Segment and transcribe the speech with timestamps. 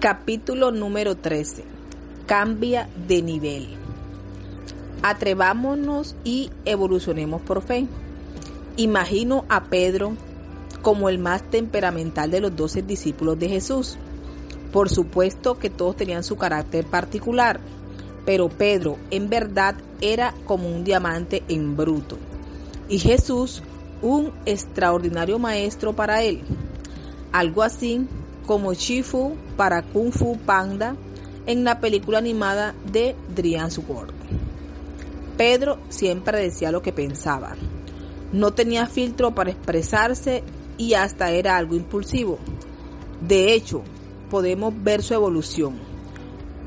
[0.00, 1.62] Capítulo número 13.
[2.24, 3.68] Cambia de nivel.
[5.02, 7.86] Atrevámonos y evolucionemos por fe.
[8.78, 10.14] Imagino a Pedro
[10.80, 13.98] como el más temperamental de los doce discípulos de Jesús.
[14.72, 17.60] Por supuesto que todos tenían su carácter particular,
[18.24, 22.16] pero Pedro en verdad era como un diamante en bruto.
[22.88, 23.62] Y Jesús
[24.00, 26.40] un extraordinario maestro para él.
[27.32, 28.08] Algo así
[28.46, 30.96] como Shifu para Kung Fu Panda
[31.44, 34.14] en la película animada de Drian's World.
[35.36, 37.56] Pedro siempre decía lo que pensaba.
[38.32, 40.42] No tenía filtro para expresarse
[40.78, 42.38] y hasta era algo impulsivo.
[43.20, 43.82] De hecho,
[44.30, 45.74] podemos ver su evolución.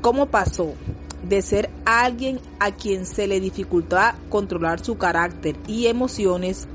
[0.00, 0.74] ¿Cómo pasó
[1.28, 6.68] de ser alguien a quien se le dificultaba controlar su carácter y emociones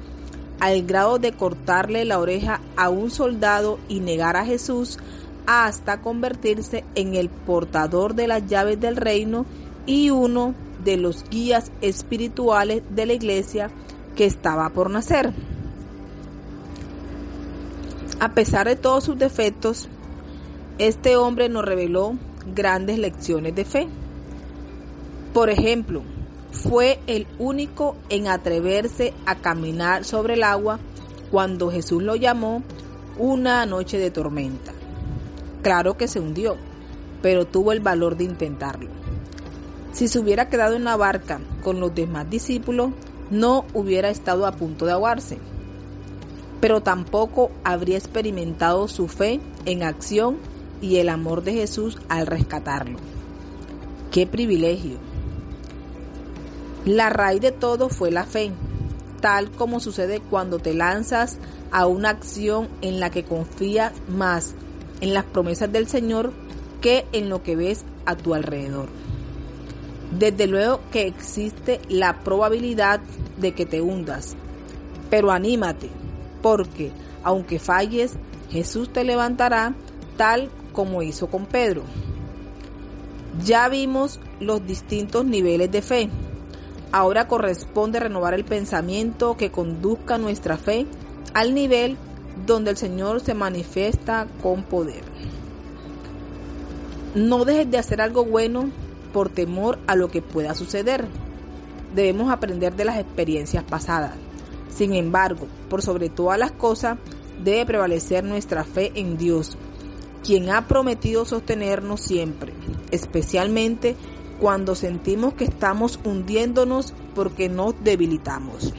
[0.60, 5.00] al grado de cortarle la oreja a un soldado y negar a Jesús
[5.46, 9.46] hasta convertirse en el portador de las llaves del reino
[9.86, 13.70] y uno de los guías espirituales de la iglesia
[14.16, 15.34] que estaba por nacer.
[18.20, 19.88] A pesar de todos sus defectos,
[20.78, 22.16] este hombre nos reveló
[22.54, 23.88] grandes lecciones de fe.
[25.34, 26.04] Por ejemplo,
[26.52, 30.80] fue el único en atreverse a caminar sobre el agua
[31.32, 32.64] cuando Jesús lo llamó
[33.18, 34.74] una noche de tormenta.
[35.62, 36.58] Claro que se hundió,
[37.22, 38.90] pero tuvo el valor de intentarlo.
[39.92, 42.92] Si se hubiera quedado en la barca con los demás discípulos,
[43.30, 45.38] no hubiera estado a punto de ahogarse,
[46.62, 50.38] pero tampoco habría experimentado su fe en acción
[50.82, 52.98] y el amor de Jesús al rescatarlo.
[54.12, 54.98] ¡Qué privilegio!
[56.86, 58.52] La raíz de todo fue la fe,
[59.22, 61.38] tal como sucede cuando te lanzas
[61.72, 64.56] a una acción en la que confías más
[65.02, 66.34] en las promesas del Señor
[66.82, 68.90] que en lo que ves a tu alrededor.
[70.18, 73.02] Desde luego que existe la probabilidad
[73.38, 74.36] de que te hundas,
[75.10, 75.90] pero anímate,
[76.42, 76.92] porque
[77.24, 78.14] aunque falles,
[78.50, 79.76] Jesús te levantará
[80.18, 81.84] tal como hizo con Pedro.
[83.46, 86.10] Ya vimos los distintos niveles de fe
[86.92, 90.88] Ahora corresponde renovar el pensamiento que conduzca nuestra fe
[91.36, 91.98] al nivel
[92.46, 95.04] donde el Señor se manifiesta con poder.
[97.16, 98.70] No dejes de hacer algo bueno
[99.14, 101.08] por temor a lo que pueda suceder.
[101.96, 104.14] Debemos aprender de las experiencias pasadas.
[104.70, 106.98] Sin embargo, por sobre todas las cosas,
[107.44, 109.58] debe prevalecer nuestra fe en Dios,
[110.24, 112.54] quien ha prometido sostenernos siempre,
[112.92, 113.96] especialmente
[114.40, 118.74] cuando sentimos que estamos hundiéndonos porque nos debilitamos.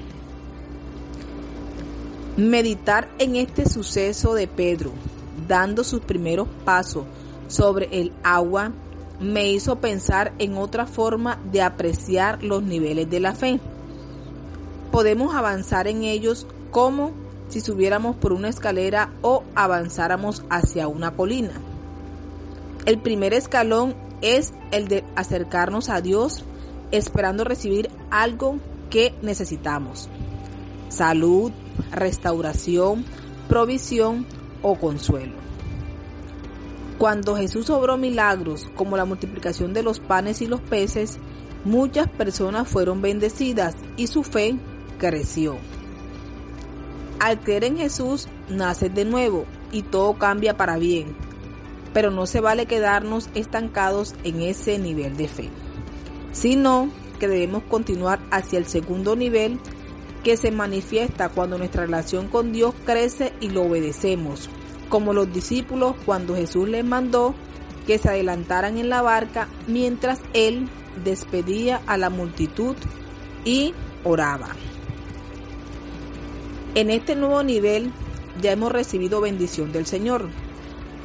[2.41, 4.93] Meditar en este suceso de Pedro,
[5.47, 7.05] dando sus primeros pasos
[7.49, 8.73] sobre el agua,
[9.21, 13.61] me hizo pensar en otra forma de apreciar los niveles de la fe.
[14.91, 17.13] Podemos avanzar en ellos como
[17.51, 21.61] si subiéramos por una escalera o avanzáramos hacia una colina.
[22.87, 26.43] El primer escalón es el de acercarnos a Dios
[26.91, 28.57] esperando recibir algo
[28.89, 30.09] que necesitamos.
[30.89, 31.53] Salud,
[31.91, 33.05] restauración,
[33.49, 34.27] provisión
[34.63, 35.35] o consuelo.
[36.99, 41.19] Cuando Jesús obró milagros como la multiplicación de los panes y los peces,
[41.65, 44.59] muchas personas fueron bendecidas y su fe
[44.99, 45.57] creció.
[47.19, 51.15] Al creer en Jesús, naces de nuevo y todo cambia para bien
[51.93, 55.49] pero no se vale quedarnos estancados en ese nivel de fe,
[56.33, 59.59] sino que debemos continuar hacia el segundo nivel
[60.23, 64.51] que se manifiesta cuando nuestra relación con Dios crece y lo obedecemos,
[64.89, 67.35] como los discípulos cuando Jesús les mandó
[67.87, 70.69] que se adelantaran en la barca mientras Él
[71.05, 72.77] despedía a la multitud
[73.45, 74.51] y oraba.
[76.75, 77.93] En este nuevo nivel
[78.41, 80.29] ya hemos recibido bendición del Señor,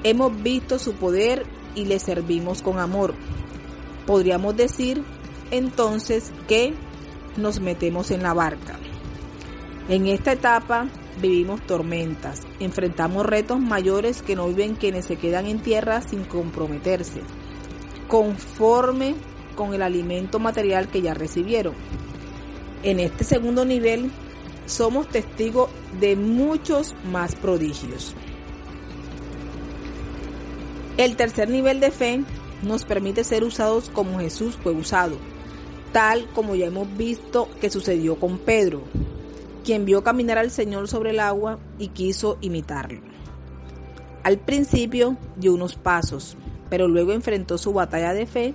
[0.06, 3.16] Hemos visto su poder y le servimos con amor.
[4.06, 5.04] Podríamos decir
[5.50, 6.76] entonces que
[7.38, 8.78] nos metemos en la barca.
[9.88, 10.88] En esta etapa
[11.22, 17.22] vivimos tormentas, enfrentamos retos mayores que no viven quienes se quedan en tierra sin comprometerse,
[18.08, 19.14] conforme
[19.56, 21.76] con el alimento material que ya recibieron.
[22.82, 24.10] En este segundo nivel
[24.66, 28.16] somos testigos de muchos más prodigios.
[30.98, 32.24] El tercer nivel de fe
[32.64, 35.18] nos permite ser usados como Jesús fue usado,
[35.92, 38.82] tal como ya hemos visto que sucedió con Pedro,
[39.66, 43.02] quien vio caminar al Señor sobre el agua y quiso imitarlo.
[44.24, 46.38] Al principio dio unos pasos,
[46.70, 48.54] pero luego enfrentó su batalla de fe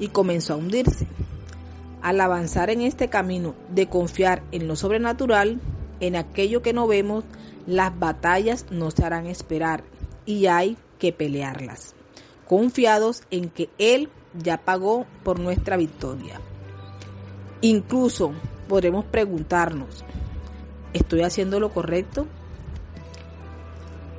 [0.00, 1.06] y comenzó a hundirse.
[2.00, 5.60] Al avanzar en este camino de confiar en lo sobrenatural,
[6.00, 7.24] en aquello que no vemos,
[7.66, 9.84] las batallas no se harán esperar
[10.24, 11.94] y hay que pelearlas,
[12.48, 16.40] confiados en que Él ya pagó por nuestra victoria.
[17.60, 18.32] Incluso
[18.68, 20.04] podremos preguntarnos,
[20.96, 22.26] ¿estoy haciendo lo correcto?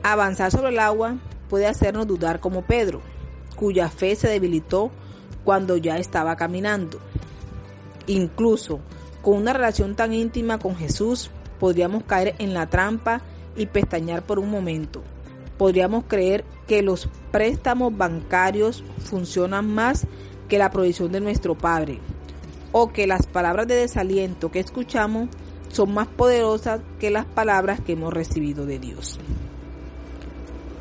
[0.03, 1.17] Avanzar sobre el agua
[1.49, 3.01] puede hacernos dudar como Pedro,
[3.55, 4.91] cuya fe se debilitó
[5.43, 6.99] cuando ya estaba caminando.
[8.05, 8.79] Incluso
[9.21, 11.29] con una relación tan íntima con Jesús,
[11.59, 13.21] podríamos caer en la trampa
[13.55, 15.03] y pestañear por un momento.
[15.57, 20.05] Podríamos creer que los préstamos bancarios funcionan más
[20.47, 21.99] que la provisión de nuestro Padre,
[22.71, 25.29] o que las palabras de desaliento que escuchamos
[25.69, 29.19] son más poderosas que las palabras que hemos recibido de Dios.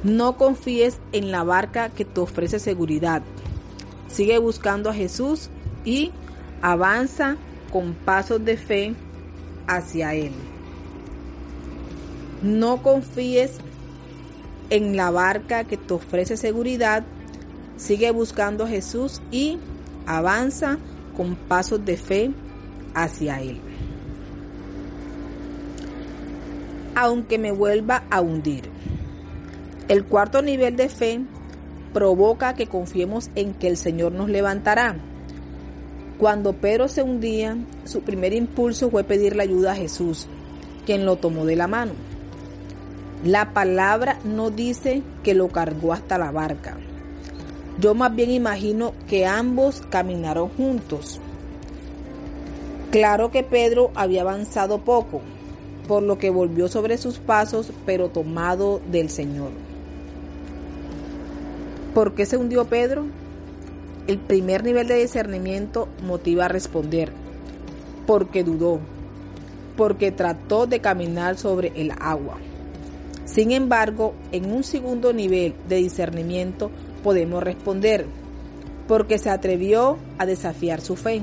[0.02, 3.22] No confíes en la barca que te ofrece seguridad.
[4.08, 5.50] Sigue buscando a Jesús
[5.84, 6.12] y
[6.62, 7.36] avanza
[7.72, 8.94] con pasos de fe
[9.66, 10.32] hacia Él.
[12.42, 13.58] No confíes
[14.70, 17.04] en la barca que te ofrece seguridad.
[17.76, 19.58] Sigue buscando a Jesús y
[20.06, 20.78] avanza
[21.16, 22.30] con pasos de fe
[22.94, 23.60] hacia Él.
[26.96, 28.70] Aunque me vuelva a hundir.
[29.86, 31.20] El cuarto nivel de fe
[31.92, 34.96] provoca que confiemos en que el Señor nos levantará.
[36.18, 40.26] Cuando Pedro se hundía, su primer impulso fue pedirle ayuda a Jesús,
[40.86, 41.92] quien lo tomó de la mano.
[43.24, 46.78] La palabra no dice que lo cargó hasta la barca.
[47.78, 51.20] Yo más bien imagino que ambos caminaron juntos.
[52.90, 55.20] Claro que Pedro había avanzado poco,
[55.86, 59.50] por lo que volvió sobre sus pasos, pero tomado del Señor.
[61.94, 63.06] ¿Por qué se hundió Pedro?
[64.06, 67.10] El primer nivel de discernimiento motiva a responder,
[68.06, 68.80] porque dudó,
[69.76, 72.36] porque trató de caminar sobre el agua.
[73.24, 76.70] Sin embargo, en un segundo nivel de discernimiento
[77.02, 78.06] podemos responder,
[78.86, 81.22] porque se atrevió a desafiar su fe.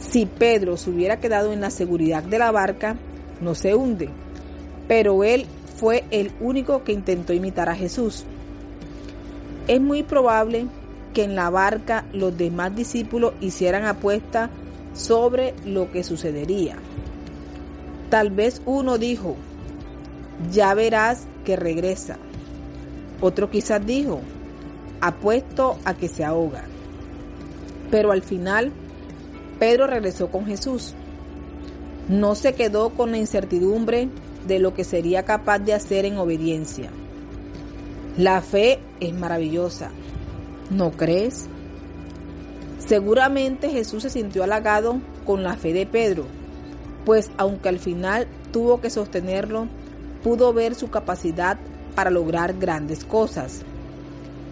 [0.00, 2.96] Si Pedro se hubiera quedado en la seguridad de la barca,
[3.40, 4.08] no se hunde,
[4.88, 5.46] pero él
[5.76, 8.24] fue el único que intentó imitar a Jesús.
[9.66, 10.66] Es muy probable
[11.12, 14.50] que en la barca los demás discípulos hicieran apuesta
[14.94, 16.76] sobre lo que sucedería.
[18.10, 19.36] Tal vez uno dijo,
[20.52, 22.18] ya verás que regresa.
[23.20, 24.20] Otro quizás dijo,
[25.00, 26.64] apuesto a que se ahoga.
[27.90, 28.72] Pero al final,
[29.58, 30.94] Pedro regresó con Jesús.
[32.08, 34.08] No se quedó con la incertidumbre
[34.46, 36.90] de lo que sería capaz de hacer en obediencia.
[38.16, 39.90] La fe es maravillosa,
[40.70, 41.46] ¿no crees?
[42.78, 46.26] Seguramente Jesús se sintió halagado con la fe de Pedro,
[47.04, 49.68] pues aunque al final tuvo que sostenerlo,
[50.22, 51.58] pudo ver su capacidad
[51.94, 53.62] para lograr grandes cosas.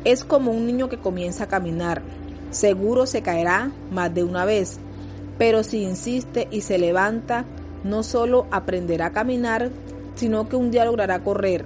[0.05, 2.02] Es como un niño que comienza a caminar.
[2.50, 4.81] Seguro se caerá más de una vez,
[5.38, 7.44] pero si insiste y se levanta,
[7.84, 9.70] no solo aprenderá a caminar,
[10.14, 11.64] sino que un día logrará correr.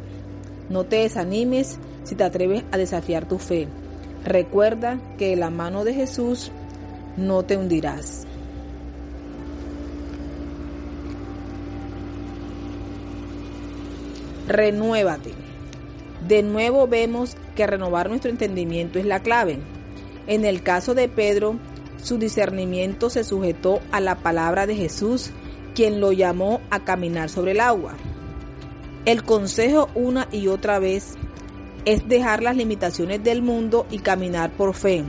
[0.68, 3.68] No te desanimes si te atreves a desafiar tu fe.
[4.24, 6.50] Recuerda que de la mano de Jesús
[7.16, 8.26] no te hundirás.
[14.46, 15.32] renuévate.
[16.26, 19.58] De nuevo vemos que renovar nuestro entendimiento es la clave.
[20.26, 21.56] En el caso de Pedro,
[22.02, 25.30] su discernimiento se sujetó a la palabra de Jesús,
[25.74, 27.94] quien lo llamó a caminar sobre el agua.
[29.04, 31.14] El consejo una y otra vez
[31.84, 35.04] es dejar las limitaciones del mundo y caminar por fe.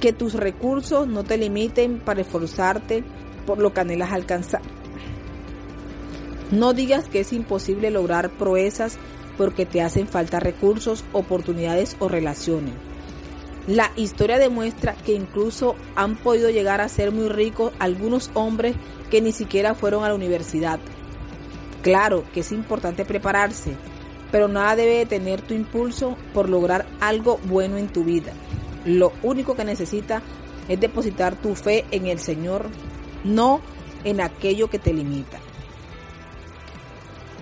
[0.00, 3.04] Que tus recursos no te limiten para esforzarte
[3.46, 4.62] por lo que anhelas alcanzar.
[6.50, 8.98] No digas que es imposible lograr proezas
[9.36, 12.74] porque te hacen falta recursos, oportunidades o relaciones.
[13.66, 18.76] La historia demuestra que incluso han podido llegar a ser muy ricos algunos hombres
[19.10, 20.78] que ni siquiera fueron a la universidad.
[21.82, 23.74] Claro que es importante prepararse,
[24.30, 28.32] pero nada debe detener tu impulso por lograr algo bueno en tu vida.
[28.84, 30.22] Lo único que necesitas
[30.68, 32.66] es depositar tu fe en el Señor,
[33.22, 33.62] no
[34.04, 35.38] en aquello que te limita.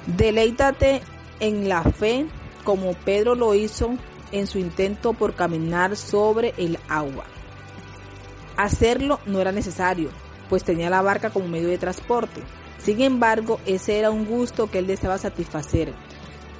[0.07, 1.03] Deleítate
[1.41, 2.27] en la fe
[2.63, 3.97] como Pedro lo hizo
[4.33, 7.25] en su intento por caminar sobre el agua.
[8.57, 10.11] Hacerlo no era necesario,
[10.49, 12.43] pues tenía la barca como medio de transporte.
[12.79, 15.93] Sin embargo, ese era un gusto que él deseaba satisfacer.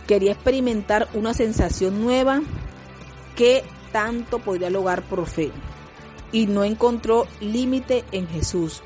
[0.07, 2.43] Quería experimentar una sensación nueva
[3.37, 5.51] ¿qué tanto podría lograr por fe?
[6.33, 8.83] Y no encontró límite en Jesús.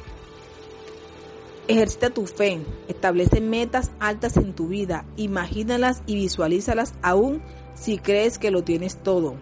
[1.69, 7.43] Ejercita tu fe, establece metas altas en tu vida, imagínalas y visualízalas aún
[7.77, 9.37] si crees que lo tienes todo,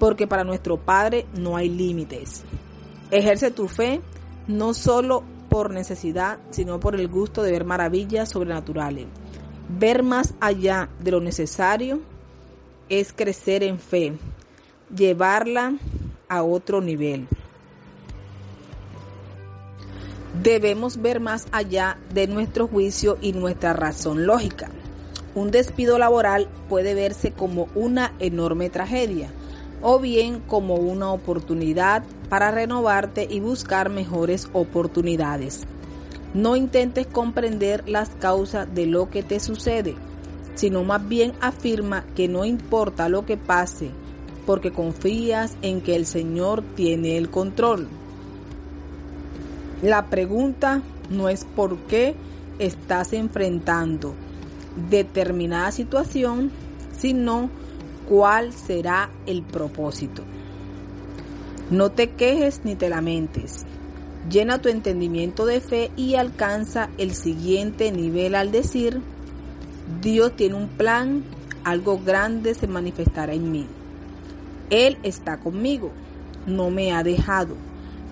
[0.00, 2.42] porque para nuestro Padre no hay límites.
[3.10, 4.00] Ejerce tu fe
[4.48, 9.06] no solo por necesidad, sino por el gusto de ver maravillas sobrenaturales.
[9.68, 12.00] Ver más allá de lo necesario
[12.88, 14.14] es crecer en fe,
[14.94, 15.74] llevarla
[16.28, 17.28] a otro nivel.
[20.42, 24.70] Debemos ver más allá de nuestro juicio y nuestra razón lógica.
[25.34, 29.30] Un despido laboral puede verse como una enorme tragedia
[29.82, 35.64] o bien como una oportunidad para renovarte y buscar mejores oportunidades.
[36.34, 39.96] No intentes comprender las causas de lo que te sucede,
[40.54, 43.90] sino más bien afirma que no importa lo que pase,
[44.46, 47.88] porque confías en que el Señor tiene el control.
[49.82, 52.14] La pregunta no es por qué
[52.58, 54.14] estás enfrentando
[54.90, 56.50] determinada situación,
[56.96, 57.50] sino
[58.08, 60.22] cuál será el propósito.
[61.70, 63.64] No te quejes ni te lamentes.
[64.30, 69.00] Llena tu entendimiento de fe y alcanza el siguiente nivel al decir,
[70.00, 71.24] Dios tiene un plan,
[71.62, 73.66] algo grande se manifestará en mí.
[74.70, 75.90] Él está conmigo,
[76.46, 77.54] no me ha dejado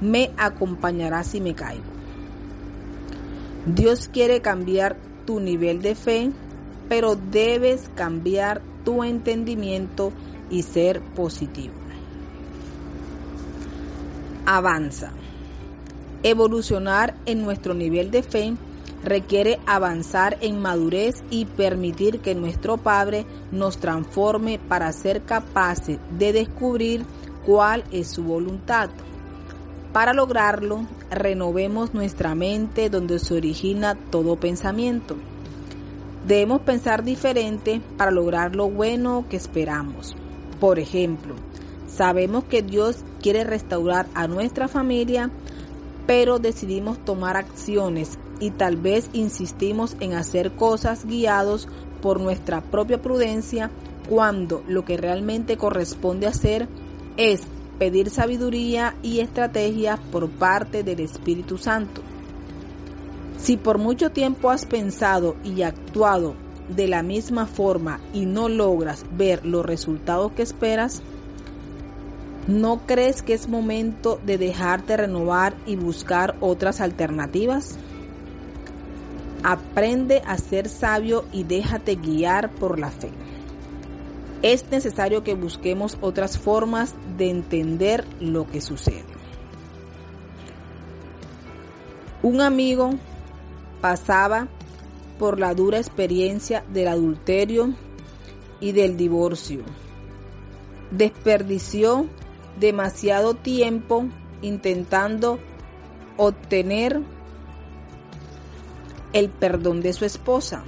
[0.03, 1.85] me acompañará si me caigo.
[3.67, 6.33] Dios quiere cambiar tu nivel de fe,
[6.89, 10.13] pero debes cambiar tu entendimiento
[10.51, 11.75] y ser positivo.
[14.45, 15.13] Avanza.
[16.25, 18.55] Evolucionar en nuestro nivel de fe
[19.03, 26.33] requiere avanzar en madurez y permitir que nuestro Padre nos transforme para ser capaces de
[26.33, 27.05] descubrir
[27.45, 28.91] cuál es su voluntad.
[29.93, 35.17] Para lograrlo, renovemos nuestra mente donde se origina todo pensamiento.
[36.27, 40.15] Debemos pensar diferente para lograr lo bueno que esperamos.
[40.61, 41.35] Por ejemplo,
[41.89, 45.31] sabemos que Dios quiere restaurar a nuestra familia,
[46.07, 51.69] pero decidimos tomar acciones y tal vez insistimos en hacer cosas guiados
[52.01, 53.71] por nuestra propia prudencia
[54.09, 56.69] cuando lo que realmente corresponde hacer
[57.17, 57.43] es
[57.79, 62.03] pedir sabiduría y estrategia por parte del Espíritu Santo.
[63.43, 66.35] Si por mucho tiempo has pensado y actuado
[66.69, 71.03] de la misma forma y no logras ver los resultados que esperas,
[72.47, 77.77] ¿no crees que es momento de dejarte renovar y buscar otras alternativas?
[79.43, 83.11] Aprende a ser sabio y déjate guiar por la fe
[84.43, 89.05] es necesario que busquemos otras formas de entender lo que sucede.
[92.23, 92.95] Un amigo
[93.83, 94.49] pasaba
[95.19, 97.75] por la dura experiencia del adulterio
[98.61, 99.61] y del divorcio.
[100.91, 102.07] Desperdició
[102.59, 104.07] demasiado tiempo
[104.41, 105.39] intentando
[106.17, 107.03] obtener
[109.13, 110.65] el perdón de su esposa.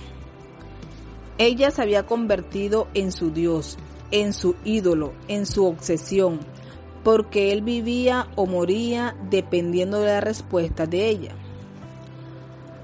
[1.38, 3.78] Ella se había convertido en su Dios,
[4.10, 6.40] en su ídolo, en su obsesión,
[7.02, 11.34] porque él vivía o moría dependiendo de la respuesta de ella.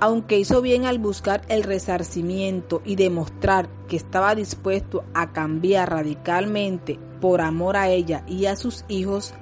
[0.01, 6.99] Aunque hizo bien al buscar el resarcimiento y demostrar que estaba dispuesto a cambiar radicalmente
[7.21, 9.35] por amor a ella y a sus hijos,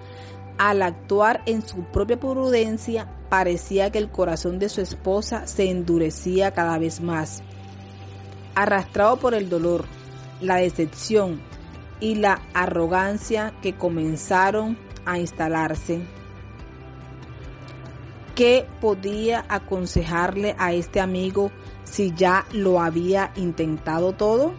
[0.58, 6.52] al actuar en su propia prudencia parecía que el corazón de su esposa se endurecía
[6.52, 7.42] cada vez más
[8.58, 9.84] arrastrado por el dolor,
[10.40, 11.40] la decepción
[12.00, 16.00] y la arrogancia que comenzaron a instalarse.
[18.38, 21.50] ¿Qué podía aconsejarle a este amigo
[21.82, 24.54] si ya lo había intentado todo?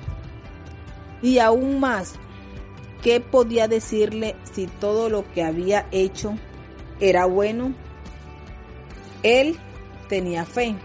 [1.22, 2.16] Y aún más,
[3.02, 6.34] ¿qué podía decirle si todo lo que había hecho
[7.00, 7.74] era bueno?
[9.24, 9.58] Él
[10.10, 10.76] tenía fe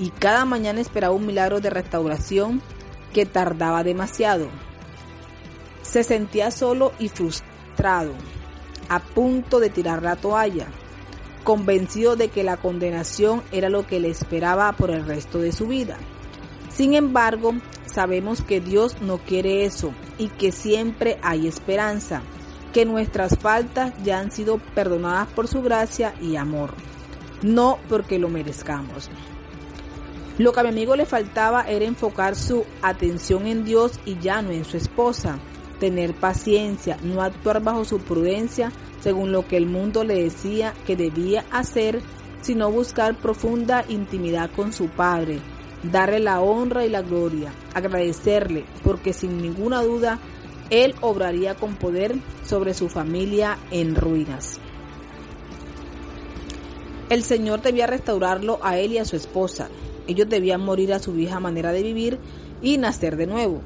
[0.00, 2.60] y cada mañana esperaba un milagro de restauración
[3.12, 4.48] que tardaba demasiado.
[5.82, 8.14] Se sentía solo y frustrado,
[8.88, 10.66] a punto de tirar la toalla,
[11.42, 15.66] convencido de que la condenación era lo que le esperaba por el resto de su
[15.66, 15.96] vida.
[16.68, 17.54] Sin embargo,
[17.86, 22.22] sabemos que Dios no quiere eso y que siempre hay esperanza,
[22.72, 26.72] que nuestras faltas ya han sido perdonadas por su gracia y amor,
[27.42, 29.10] no porque lo merezcamos.
[30.38, 34.40] Lo que a mi amigo le faltaba era enfocar su atención en Dios y ya
[34.40, 35.38] no en su esposa.
[35.80, 38.70] Tener paciencia, no actuar bajo su prudencia
[39.00, 42.00] según lo que el mundo le decía que debía hacer,
[42.42, 45.40] sino buscar profunda intimidad con su Padre,
[45.82, 50.20] darle la honra y la gloria, agradecerle, porque sin ninguna duda
[50.68, 54.60] Él obraría con poder sobre su familia en ruinas.
[57.08, 59.68] El Señor debía restaurarlo a él y a su esposa.
[60.06, 62.20] Ellos debían morir a su vieja manera de vivir
[62.62, 63.62] y nacer de nuevo.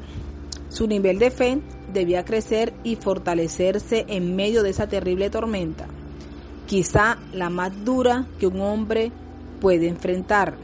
[0.71, 1.61] Su nivel de fe
[1.95, 5.87] debía crecer y fortalecerse en medio de esa terrible tormenta,
[6.67, 9.11] quizá la más dura que un hombre
[9.61, 10.57] puede enfrentar.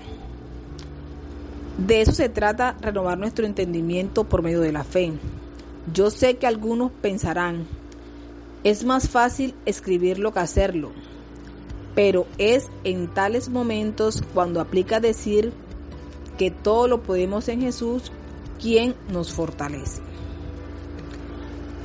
[1.79, 5.13] De eso se trata renovar nuestro entendimiento por medio de la fe.
[5.95, 7.67] Yo sé que algunos pensarán,
[8.65, 10.93] es más fácil escribirlo que hacerlo,
[11.95, 15.55] pero es en tales momentos cuando aplica decir
[16.37, 18.13] que todo lo podemos en Jesús,
[18.61, 20.10] quien nos fortalece.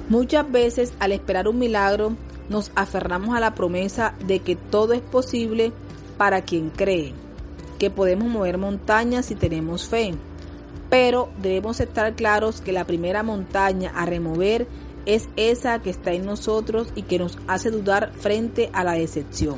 [0.09, 2.15] Muchas veces al esperar un milagro
[2.47, 5.71] nos aferramos a la promesa de que todo es posible
[6.17, 7.13] para quien cree,
[7.79, 10.13] que podemos mover montañas si tenemos fe,
[10.91, 14.67] pero debemos estar claros que la primera montaña a remover
[15.07, 19.57] es esa que está en nosotros y que nos hace dudar frente a la decepción.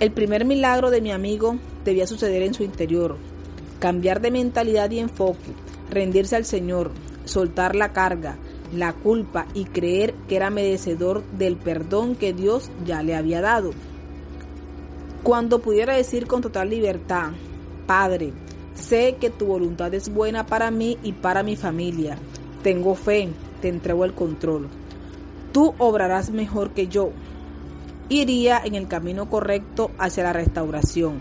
[0.00, 3.16] El primer milagro de mi amigo debía suceder en su interior,
[3.78, 5.52] cambiar de mentalidad y enfoque,
[5.88, 6.90] rendirse al Señor,
[7.24, 8.36] soltar la carga,
[8.74, 13.70] la culpa y creer que era merecedor del perdón que Dios ya le había dado.
[15.22, 17.30] Cuando pudiera decir con total libertad,
[17.86, 18.32] Padre,
[18.74, 22.18] sé que tu voluntad es buena para mí y para mi familia.
[22.62, 23.28] Tengo fe,
[23.60, 24.68] te entrego el control.
[25.52, 27.10] Tú obrarás mejor que yo.
[28.08, 31.20] Iría en el camino correcto hacia la restauración.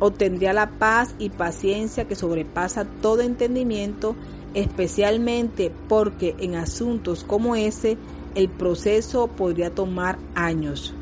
[0.00, 4.16] Obtendría la paz y paciencia que sobrepasa todo entendimiento
[4.54, 7.96] especialmente porque en asuntos como ese
[8.34, 10.94] el proceso podría tomar años.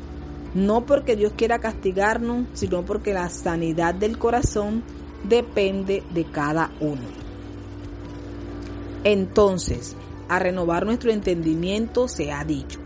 [0.53, 4.83] No porque Dios quiera castigarnos, sino porque la sanidad del corazón
[5.23, 7.03] depende de cada uno.
[9.03, 9.95] Entonces,
[10.27, 12.79] a renovar nuestro entendimiento se ha dicho.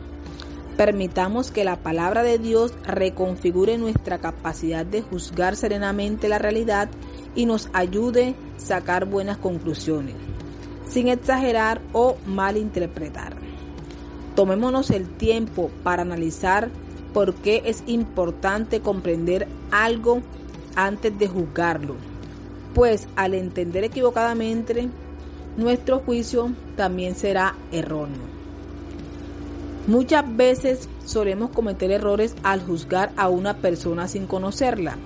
[0.76, 6.90] Permitamos que la palabra de Dios reconfigure nuestra capacidad de juzgar serenamente la realidad
[7.36, 10.16] y nos ayude a sacar buenas conclusiones
[10.94, 13.34] sin exagerar o malinterpretar.
[14.36, 16.70] Tomémonos el tiempo para analizar
[17.14, 20.22] por qué es importante comprender algo
[20.76, 21.96] antes de juzgarlo,
[22.76, 24.88] pues al entender equivocadamente,
[25.58, 28.22] nuestro juicio también será erróneo.
[29.88, 34.98] Muchas veces solemos cometer errores al juzgar a una persona sin conocerla.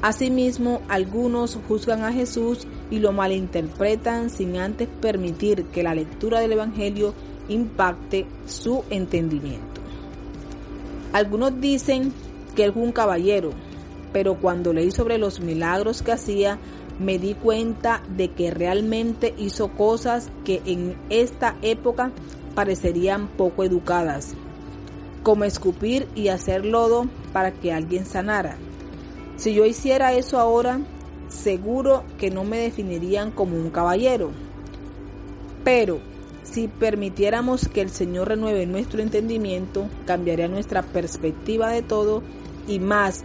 [0.00, 6.52] Asimismo, algunos juzgan a Jesús y lo malinterpretan sin antes permitir que la lectura del
[6.52, 7.14] Evangelio
[7.48, 9.80] impacte su entendimiento.
[11.12, 12.12] Algunos dicen
[12.54, 13.50] que él fue un caballero,
[14.12, 16.58] pero cuando leí sobre los milagros que hacía,
[17.00, 22.12] me di cuenta de que realmente hizo cosas que en esta época
[22.54, 24.34] parecerían poco educadas,
[25.22, 28.58] como escupir y hacer lodo para que alguien sanara.
[29.38, 30.80] Si yo hiciera eso ahora,
[31.28, 34.32] seguro que no me definirían como un caballero.
[35.62, 36.00] Pero
[36.42, 42.24] si permitiéramos que el Señor renueve nuestro entendimiento, cambiaría nuestra perspectiva de todo
[42.66, 43.22] y más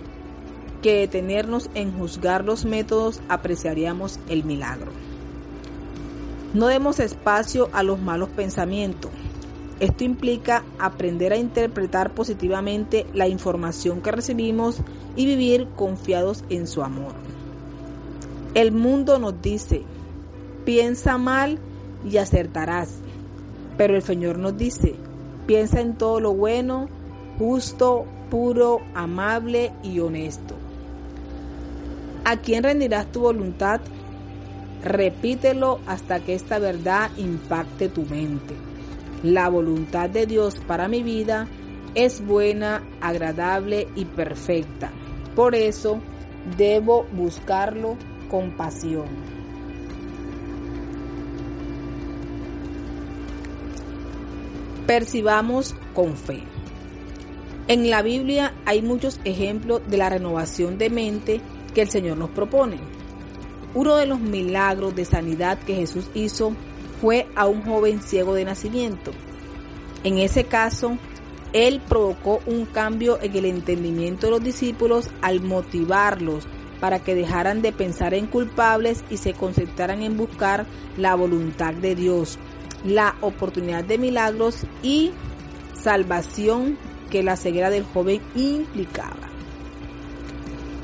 [0.84, 4.92] que detenernos en juzgar los métodos, apreciaríamos el milagro.
[6.54, 9.10] No demos espacio a los malos pensamientos.
[9.84, 14.78] Esto implica aprender a interpretar positivamente la información que recibimos
[15.18, 17.12] y vivir confiados en su amor.
[18.54, 19.82] El mundo nos dice,
[20.64, 21.60] piensa mal
[22.10, 22.92] y acertarás.
[23.76, 24.96] Pero el Señor nos dice,
[25.48, 26.88] piensa en todo lo bueno,
[27.38, 30.56] justo, puro, amable y honesto.
[32.24, 33.82] ¿A quién rendirás tu voluntad?
[34.82, 38.56] Repítelo hasta que esta verdad impacte tu mente.
[39.24, 41.48] La voluntad de Dios para mi vida
[41.96, 44.92] es buena, agradable y perfecta.
[45.34, 46.02] Por eso
[46.58, 47.98] debo buscarlo
[48.30, 49.06] compasión.
[54.86, 56.44] Percibamos con fe.
[57.70, 61.40] En la Biblia hay muchos ejemplos de la renovación de mente
[61.74, 62.78] que el Señor nos propone.
[63.74, 66.54] Uno de los milagros de sanidad que Jesús hizo
[67.04, 69.12] fue a un joven ciego de nacimiento.
[70.06, 70.98] En ese caso,
[71.52, 76.48] Él provocó un cambio en el entendimiento de los discípulos al motivarlos
[76.80, 81.94] para que dejaran de pensar en culpables y se concentraran en buscar la voluntad de
[81.94, 82.40] Dios.
[82.86, 85.12] la oportunidad de milagros y
[85.74, 86.78] salvación
[87.10, 89.30] que la ceguera del joven implicaba.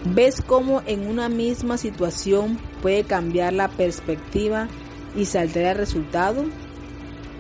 [0.06, 4.70] ¿Ves cómo en una misma situación puede cambiar la perspectiva
[5.16, 6.46] y se altera el resultado?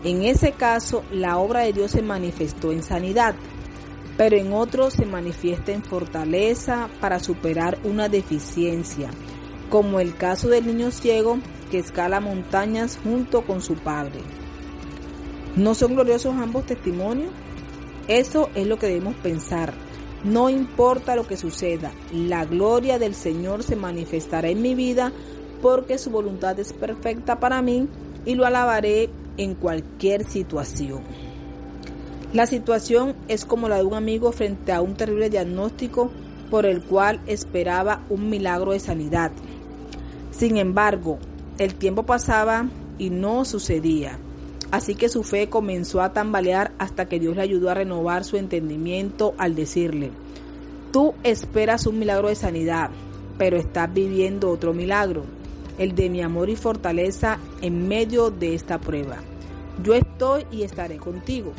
[0.03, 3.35] En ese caso, la obra de Dios se manifestó en sanidad,
[4.17, 9.09] pero en otro se manifiesta en fortaleza para superar una deficiencia,
[9.69, 14.19] como el caso del niño ciego que escala montañas junto con su padre.
[15.55, 17.31] ¿No son gloriosos ambos testimonios?
[18.07, 19.73] Eso es lo que debemos pensar.
[20.23, 25.13] No importa lo que suceda, la gloria del Señor se manifestará en mi vida
[25.61, 27.87] porque su voluntad es perfecta para mí
[28.25, 31.01] y lo alabaré en cualquier situación.
[32.33, 36.11] La situación es como la de un amigo frente a un terrible diagnóstico
[36.51, 39.31] por el cual esperaba un milagro de sanidad.
[40.31, 41.17] Sin embargo,
[41.57, 42.67] el tiempo pasaba
[42.97, 44.19] y no sucedía.
[44.71, 48.37] Así que su fe comenzó a tambalear hasta que Dios le ayudó a renovar su
[48.37, 50.11] entendimiento al decirle,
[50.91, 52.91] tú esperas un milagro de sanidad,
[53.39, 55.23] pero estás viviendo otro milagro,
[55.79, 59.17] el de mi amor y fortaleza en medio de esta prueba.
[59.81, 61.53] Yo estoy y estaré contigo.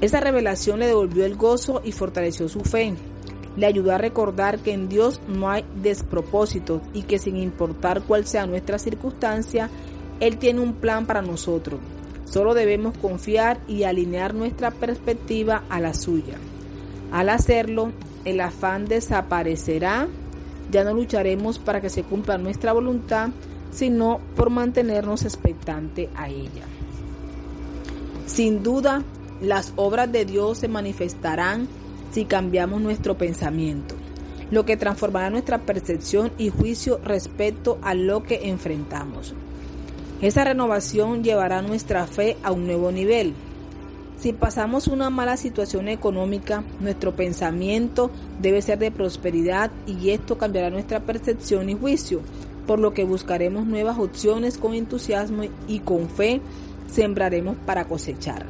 [0.00, 2.94] Esa revelación le devolvió el gozo y fortaleció su fe.
[3.56, 8.26] Le ayudó a recordar que en Dios no hay despropósitos y que sin importar cuál
[8.26, 9.68] sea nuestra circunstancia,
[10.20, 11.80] él tiene un plan para nosotros.
[12.24, 16.36] Solo debemos confiar y alinear nuestra perspectiva a la suya.
[17.12, 17.92] Al hacerlo,
[18.24, 20.08] el afán desaparecerá.
[20.70, 23.30] Ya no lucharemos para que se cumpla nuestra voluntad,
[23.70, 26.64] sino por mantenernos expectante a ella.
[28.26, 29.02] Sin duda,
[29.40, 31.68] las obras de Dios se manifestarán
[32.12, 33.94] si cambiamos nuestro pensamiento,
[34.50, 39.34] lo que transformará nuestra percepción y juicio respecto a lo que enfrentamos.
[40.20, 43.34] Esa renovación llevará nuestra fe a un nuevo nivel.
[44.20, 50.68] Si pasamos una mala situación económica, nuestro pensamiento debe ser de prosperidad y esto cambiará
[50.68, 52.20] nuestra percepción y juicio,
[52.66, 56.42] por lo que buscaremos nuevas opciones con entusiasmo y con fe
[56.92, 58.44] sembraremos para cosechar.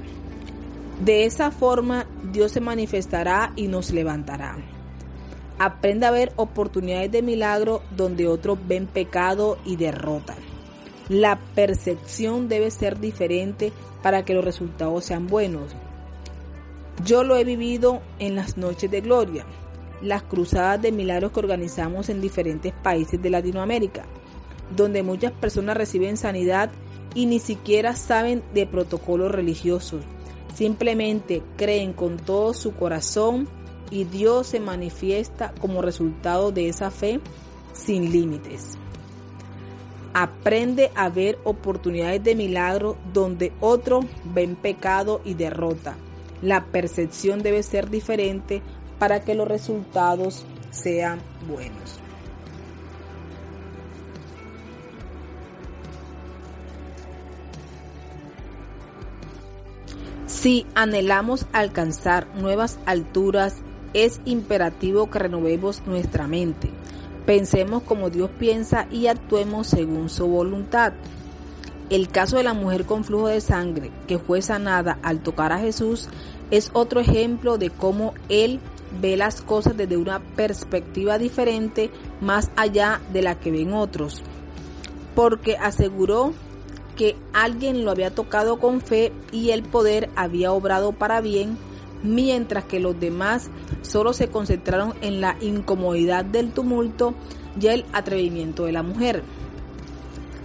[1.04, 4.56] De esa forma Dios se manifestará y nos levantará.
[5.60, 10.34] Aprende a ver oportunidades de milagro donde otros ven pecado y derrota.
[11.08, 15.74] La percepción debe ser diferente para que los resultados sean buenos.
[17.04, 19.44] Yo lo he vivido en las noches de gloria,
[20.02, 24.04] las cruzadas de milagros que organizamos en diferentes países de Latinoamérica,
[24.76, 26.70] donde muchas personas reciben sanidad
[27.14, 30.04] y ni siquiera saben de protocolos religiosos.
[30.54, 33.48] Simplemente creen con todo su corazón
[33.90, 37.20] y Dios se manifiesta como resultado de esa fe
[37.72, 38.78] sin límites.
[40.12, 45.96] Aprende a ver oportunidades de milagro donde otros ven pecado y derrota.
[46.42, 48.62] La percepción debe ser diferente
[48.98, 52.00] para que los resultados sean buenos.
[60.26, 63.56] Si anhelamos alcanzar nuevas alturas,
[63.92, 66.70] es imperativo que renovemos nuestra mente
[67.26, 70.92] Pensemos como Dios piensa y actuemos según su voluntad.
[71.90, 75.58] El caso de la mujer con flujo de sangre que fue sanada al tocar a
[75.58, 76.08] Jesús
[76.50, 78.60] es otro ejemplo de cómo Él
[79.00, 84.22] ve las cosas desde una perspectiva diferente más allá de la que ven otros.
[85.14, 86.32] Porque aseguró
[86.96, 91.56] que alguien lo había tocado con fe y el poder había obrado para bien,
[92.02, 93.50] mientras que los demás
[93.82, 97.14] solo se concentraron en la incomodidad del tumulto
[97.60, 99.22] y el atrevimiento de la mujer.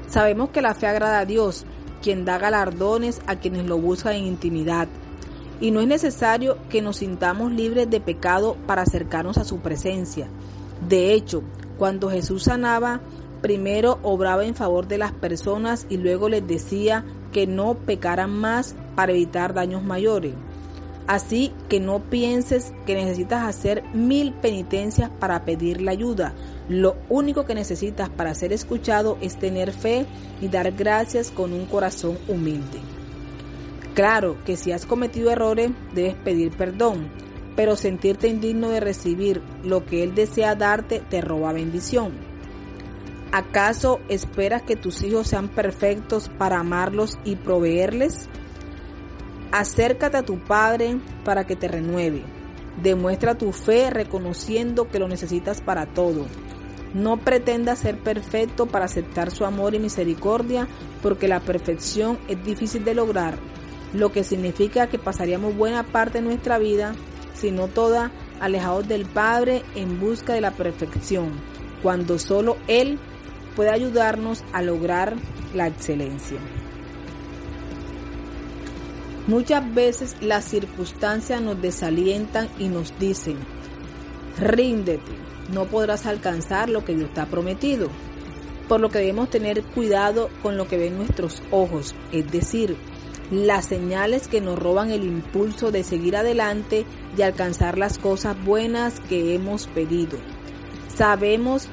[0.08, 1.66] Sabemos que la fe agrada a Dios,
[2.02, 4.88] quien da galardones a quienes lo buscan en intimidad,
[5.60, 10.28] y no es necesario que nos sintamos libres de pecado para acercarnos a su presencia.
[10.88, 11.42] De hecho,
[11.78, 13.02] cuando Jesús sanaba,
[13.42, 18.76] primero obraba en favor de las personas y luego les decía que no pecaran más
[18.96, 20.34] para evitar daños mayores.
[21.08, 26.34] Así que no pienses que necesitas hacer mil penitencias para pedir la ayuda.
[26.68, 30.08] Lo único que necesitas para ser escuchado es tener fe
[30.42, 32.80] y dar gracias con un corazón humilde.
[33.94, 37.08] Claro que si has cometido errores debes pedir perdón,
[37.56, 42.14] pero sentirte indigno de recibir lo que Él desea darte te roba bendición.
[43.32, 48.28] ¿Acaso esperas que tus hijos sean perfectos para amarlos y proveerles?
[49.58, 52.26] Acércate a tu Padre para que te renueve.
[52.84, 56.26] Demuestra tu fe reconociendo que lo necesitas para todo.
[56.94, 60.68] No pretenda ser perfecto para aceptar su amor y misericordia,
[61.02, 63.38] porque la perfección es difícil de lograr,
[63.94, 66.94] lo que significa que pasaríamos buena parte de nuestra vida,
[67.34, 71.32] si no toda, alejados del Padre en busca de la perfección,
[71.82, 73.00] cuando solo Él
[73.56, 75.16] puede ayudarnos a lograr
[75.54, 76.40] la excelencia.
[79.28, 83.38] Muchas veces las circunstancias nos desalientan y nos dicen,
[84.38, 85.14] ríndete,
[85.52, 87.90] no podrás alcanzar lo que Dios te ha prometido.
[88.68, 92.78] Por lo que debemos tener cuidado con lo que ven nuestros ojos, es decir,
[93.32, 96.86] las señales que nos roban el impulso de seguir adelante
[97.18, 100.20] y alcanzar las cosas buenas que hemos pedido.
[100.96, 101.68] Sabemos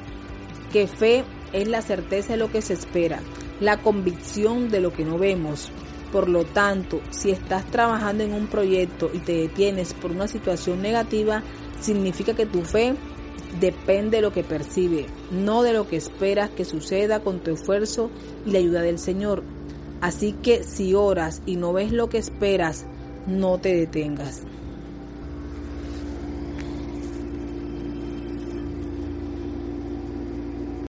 [0.71, 3.19] que fe es la certeza de lo que se espera,
[3.59, 5.71] la convicción de lo que no vemos.
[6.13, 10.79] Por lo tanto, si estás trabajando en un proyecto y te detienes por una situación
[10.79, 11.41] negativa,
[11.81, 12.93] significa que tu fe
[13.59, 18.11] depende de lo que percibe, no de lo que esperas que suceda con tu esfuerzo
[18.45, 19.43] y la ayuda del Señor.
[20.01, 22.85] Así que si oras y no ves lo que esperas,
[23.25, 24.43] no te detengas.